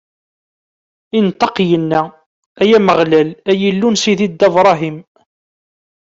Inṭeq, 1.17 1.55
inna: 1.75 2.01
Ay 2.61 2.71
Ameɣlal, 2.77 3.29
ay 3.49 3.59
Illu 3.69 3.89
n 3.91 3.95
sidi 4.01 4.27
Dda 4.29 4.47
Bṛahim! 4.55 4.97